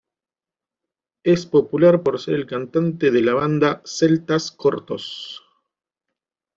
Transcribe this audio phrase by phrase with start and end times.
[1.23, 5.43] Es popular por ser el cantante de la banda Celtas Cortos.